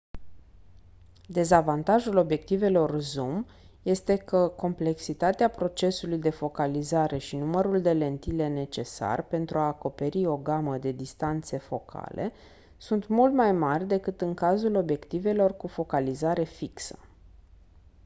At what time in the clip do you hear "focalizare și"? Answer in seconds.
6.29-7.37